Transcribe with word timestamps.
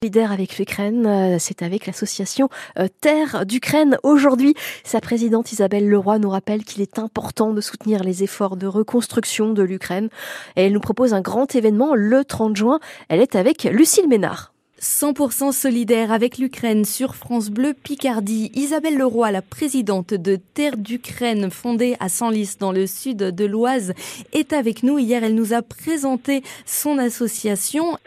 Solidaire 0.00 0.30
avec 0.30 0.58
l'Ukraine, 0.58 1.06
euh, 1.06 1.36
c'est 1.40 1.60
avec 1.60 1.84
l'association 1.86 2.48
euh, 2.78 2.86
Terre 3.00 3.44
d'Ukraine. 3.44 3.98
Aujourd'hui, 4.04 4.54
sa 4.84 5.00
présidente 5.00 5.50
Isabelle 5.50 5.88
Leroy 5.88 6.20
nous 6.20 6.30
rappelle 6.30 6.62
qu'il 6.62 6.82
est 6.82 7.00
important 7.00 7.52
de 7.52 7.60
soutenir 7.60 8.04
les 8.04 8.22
efforts 8.22 8.56
de 8.56 8.68
reconstruction 8.68 9.52
de 9.52 9.62
l'Ukraine. 9.64 10.08
Elle 10.54 10.72
nous 10.72 10.78
propose 10.78 11.14
un 11.14 11.20
grand 11.20 11.52
événement 11.52 11.96
le 11.96 12.24
30 12.24 12.56
juin. 12.56 12.78
Elle 13.08 13.20
est 13.20 13.34
avec 13.34 13.64
Lucille 13.64 14.06
Ménard. 14.06 14.52
100% 14.80 15.50
solidaire 15.50 16.12
avec 16.12 16.38
l'Ukraine 16.38 16.84
sur 16.84 17.16
France 17.16 17.50
Bleu 17.50 17.74
Picardie. 17.74 18.52
Isabelle 18.54 18.96
Leroy, 18.96 19.32
la 19.32 19.42
présidente 19.42 20.14
de 20.14 20.36
Terre 20.54 20.76
d'Ukraine, 20.76 21.50
fondée 21.50 21.96
à 21.98 22.08
Senlis 22.08 22.54
dans 22.60 22.70
le 22.70 22.86
sud 22.86 23.16
de 23.16 23.44
l'Oise, 23.44 23.94
est 24.32 24.52
avec 24.52 24.84
nous. 24.84 25.00
Hier, 25.00 25.24
elle 25.24 25.34
nous 25.34 25.54
a 25.54 25.62
présenté 25.62 26.44
son 26.66 26.98
association. 26.98 27.98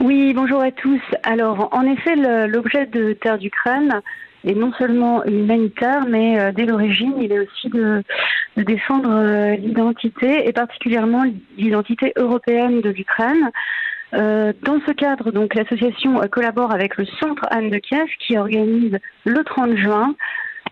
Oui, 0.00 0.32
bonjour 0.32 0.62
à 0.62 0.70
tous. 0.70 1.00
Alors, 1.24 1.70
en 1.72 1.82
effet, 1.82 2.14
l'objet 2.46 2.86
de 2.86 3.14
Terre 3.14 3.36
d'Ukraine 3.36 4.00
est 4.44 4.54
non 4.54 4.72
seulement 4.74 5.24
humanitaire, 5.24 6.06
mais 6.08 6.38
euh, 6.38 6.52
dès 6.52 6.66
l'origine, 6.66 7.14
il 7.20 7.32
est 7.32 7.40
aussi 7.40 7.68
de, 7.68 8.04
défendre 8.56 9.10
euh, 9.10 9.56
l'identité 9.56 10.48
et 10.48 10.52
particulièrement 10.52 11.24
l'identité 11.56 12.12
européenne 12.16 12.80
de 12.80 12.90
l'Ukraine. 12.90 13.50
Euh, 14.14 14.52
dans 14.62 14.80
ce 14.86 14.92
cadre, 14.92 15.32
donc 15.32 15.54
l'association 15.54 16.20
collabore 16.30 16.70
avec 16.70 16.96
le 16.96 17.04
Centre 17.18 17.46
Anne 17.50 17.68
de 17.68 17.78
Kiev 17.78 18.06
qui 18.20 18.38
organise 18.38 18.96
le 19.24 19.42
30 19.42 19.76
juin 19.76 20.14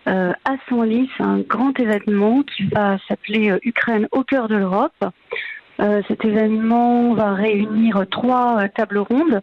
à 0.05 0.55
Senlis 0.69 1.09
un 1.19 1.39
grand 1.39 1.77
événement 1.77 2.41
qui 2.43 2.63
va 2.67 2.97
s'appeler 3.09 3.53
Ukraine 3.63 4.07
au 4.13 4.23
cœur 4.23 4.47
de 4.47 4.55
l'Europe. 4.55 5.03
Euh, 5.79 6.01
cet 6.07 6.25
événement 6.25 7.13
va 7.13 7.33
réunir 7.33 8.05
trois 8.09 8.63
euh, 8.63 8.67
tables 8.73 8.97
rondes 8.97 9.41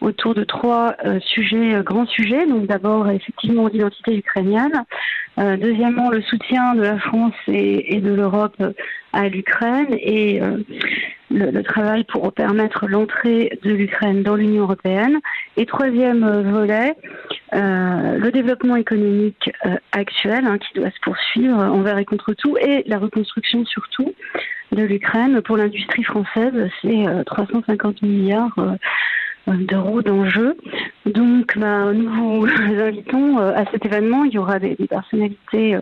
autour 0.00 0.34
de 0.34 0.44
trois 0.44 0.96
euh, 1.04 1.20
sujets, 1.20 1.82
grands 1.82 2.06
sujets. 2.06 2.46
Donc 2.46 2.66
d'abord 2.66 3.08
effectivement 3.10 3.68
l'identité 3.68 4.16
ukrainienne, 4.16 4.84
deuxièmement 5.36 6.10
le 6.10 6.22
soutien 6.22 6.74
de 6.74 6.82
la 6.82 6.98
France 6.98 7.34
et, 7.48 8.00
de 8.00 8.12
l'Europe 8.12 8.56
à 9.12 9.28
l'Ukraine 9.28 9.88
et 9.90 10.40
le, 11.30 11.62
travail 11.62 12.04
pour 12.04 12.32
permettre 12.32 12.86
l'entrée 12.86 13.58
de 13.64 13.72
l'Ukraine 13.72 14.22
dans 14.22 14.36
l'Union 14.36 14.62
européenne. 14.62 15.18
Et 15.56 15.66
troisième 15.66 16.24
volet, 16.50 16.94
le 17.54 18.30
développement 18.30 18.76
économique 18.76 19.50
actuel 19.92 20.46
hein, 20.46 20.58
qui 20.58 20.78
doit 20.78 20.90
se 20.90 21.00
poursuivre 21.02 21.56
envers 21.56 21.98
et 21.98 22.04
contre 22.04 22.34
tout 22.34 22.56
et 22.58 22.82
la 22.86 22.98
reconstruction 22.98 23.64
surtout 23.64 24.12
de 24.74 24.82
l'Ukraine. 24.82 25.40
Pour 25.42 25.56
l'industrie 25.56 26.04
française, 26.04 26.70
c'est 26.82 27.06
350 27.26 27.96
euh, 28.02 28.06
milliards 28.06 28.58
euh, 28.58 28.76
d'euros 29.56 30.02
d'enjeux. 30.02 30.56
Donc, 31.06 31.56
nous 31.56 32.10
vous 32.10 32.46
invitons 32.80 33.38
euh, 33.38 33.52
à 33.54 33.70
cet 33.70 33.84
événement. 33.84 34.24
Il 34.24 34.32
y 34.32 34.38
aura 34.38 34.58
des, 34.58 34.76
personnalités 34.88 35.76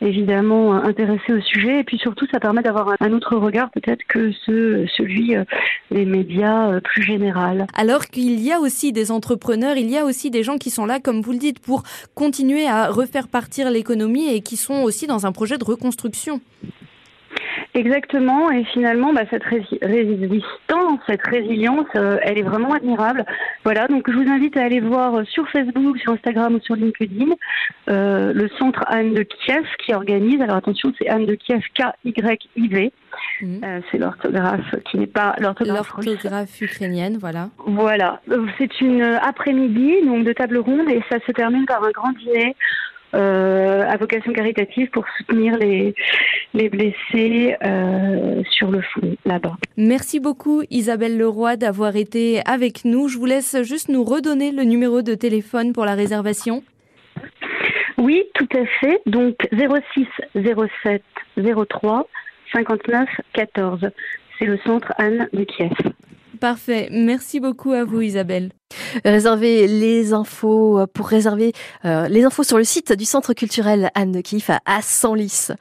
évidemment 0.00 0.74
intéressées 0.74 1.32
au 1.32 1.40
sujet. 1.40 1.80
Et 1.80 1.84
puis 1.84 1.98
surtout, 1.98 2.26
ça 2.32 2.40
permet 2.40 2.62
d'avoir 2.62 2.94
un, 3.00 3.12
autre 3.12 3.36
regard 3.36 3.70
peut-être 3.70 4.02
que 4.08 4.32
ce, 4.44 4.86
celui 4.96 5.34
des 5.90 6.04
médias 6.04 6.80
plus 6.80 7.02
général. 7.02 7.66
Alors 7.74 8.06
qu'il 8.06 8.40
y 8.40 8.52
a 8.52 8.58
aussi 8.58 8.92
des 8.92 9.10
entrepreneurs, 9.10 9.76
il 9.76 9.90
y 9.90 9.98
a 9.98 10.04
aussi 10.04 10.30
des 10.30 10.42
gens 10.42 10.58
qui 10.58 10.70
sont 10.70 10.86
là, 10.86 11.00
comme 11.00 11.20
vous 11.20 11.32
le 11.32 11.38
dites, 11.38 11.60
pour 11.60 11.82
continuer 12.14 12.66
à 12.66 12.88
refaire 12.88 13.28
partir 13.28 13.70
l'économie 13.70 14.34
et 14.34 14.40
qui 14.40 14.56
sont 14.56 14.82
aussi 14.82 15.06
dans 15.06 15.26
un 15.26 15.32
projet 15.32 15.58
de 15.58 15.64
reconstruction. 15.64 16.40
Exactement, 17.74 18.50
et 18.50 18.64
finalement, 18.64 19.14
bah, 19.14 19.22
cette 19.30 19.44
résistance, 19.44 21.00
cette 21.06 21.26
résilience, 21.26 21.86
euh, 21.96 22.18
elle 22.22 22.36
est 22.36 22.42
vraiment 22.42 22.74
admirable. 22.74 23.24
Voilà, 23.64 23.88
donc 23.88 24.10
je 24.10 24.14
vous 24.14 24.28
invite 24.28 24.58
à 24.58 24.64
aller 24.64 24.80
voir 24.80 25.26
sur 25.26 25.48
Facebook, 25.48 25.96
sur 25.98 26.12
Instagram 26.12 26.54
ou 26.54 26.60
sur 26.60 26.76
LinkedIn 26.76 27.32
euh, 27.88 28.34
le 28.34 28.48
centre 28.58 28.84
Anne 28.88 29.14
de 29.14 29.22
Kiev 29.22 29.64
qui 29.78 29.94
organise. 29.94 30.40
Alors 30.42 30.56
attention, 30.56 30.92
c'est 30.98 31.08
Anne 31.08 31.24
de 31.24 31.34
Kiev 31.34 31.62
K-Y-I-V. 31.74 32.92
Mhm. 33.40 33.60
Euh, 33.64 33.80
c'est 33.90 33.98
l'orthographe 33.98 34.74
qui 34.90 34.98
n'est 34.98 35.06
pas 35.06 35.34
l'orthographe 35.38 36.60
ukrainienne, 36.60 37.16
voilà. 37.18 37.48
Voilà, 37.66 38.20
c'est 38.58 38.80
une 38.82 39.02
après-midi 39.02 39.94
donc 40.04 40.24
de 40.24 40.32
table 40.34 40.58
ronde 40.58 40.90
et 40.90 41.02
ça 41.10 41.18
se 41.26 41.32
termine 41.32 41.64
par 41.64 41.82
un 41.82 41.90
grand 41.90 42.12
dîner 42.12 42.54
euh, 43.14 43.84
à 43.86 43.96
vocation 43.98 44.32
caritative 44.32 44.88
pour 44.88 45.04
soutenir 45.18 45.58
les, 45.58 45.94
les 46.54 46.68
blessés 46.68 47.56
euh, 47.64 48.42
sur 48.50 48.70
le 48.70 48.82
front 48.82 49.16
là-bas. 49.24 49.56
Merci 49.76 50.20
beaucoup 50.20 50.62
Isabelle 50.70 51.16
Leroy 51.16 51.56
d'avoir 51.56 51.96
été 51.96 52.40
avec 52.46 52.84
nous. 52.84 53.08
Je 53.08 53.18
vous 53.18 53.26
laisse 53.26 53.62
juste 53.62 53.88
nous 53.88 54.04
redonner 54.04 54.50
le 54.52 54.64
numéro 54.64 55.02
de 55.02 55.14
téléphone 55.14 55.72
pour 55.72 55.84
la 55.84 55.94
réservation. 55.94 56.62
Oui, 57.98 58.24
tout 58.34 58.48
à 58.54 58.66
fait. 58.80 59.00
Donc 59.06 59.36
06 59.52 60.06
07 60.34 61.02
03 61.68 62.08
59 62.52 63.08
14. 63.32 63.88
C'est 64.38 64.46
le 64.46 64.58
centre 64.66 64.92
Anne 64.98 65.28
de 65.32 65.44
Kiev. 65.44 65.72
Parfait. 66.40 66.88
Merci 66.90 67.38
beaucoup 67.38 67.70
à 67.70 67.84
vous 67.84 68.00
Isabelle. 68.00 68.50
Réservez 69.04 69.68
les 69.68 70.12
infos 70.12 70.80
euh, 70.80 70.86
pour 70.92 71.06
réserver 71.06 71.52
euh, 71.84 72.08
les 72.08 72.24
infos 72.24 72.42
sur 72.42 72.58
le 72.58 72.64
site 72.64 72.92
du 72.92 73.04
Centre 73.04 73.32
culturel 73.32 73.90
Anne 73.94 74.10
de 74.10 74.20
Kiev 74.20 74.50
à 74.66 74.82
Senlis. 74.82 75.52